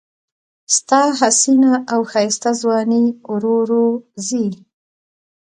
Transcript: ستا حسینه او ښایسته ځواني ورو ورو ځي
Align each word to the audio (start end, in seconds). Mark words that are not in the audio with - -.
ستا 0.75 1.01
حسینه 1.19 1.73
او 1.93 2.01
ښایسته 2.11 2.51
ځواني 2.61 3.03
ورو 3.31 3.53
ورو 3.61 3.85
ځي 4.27 4.45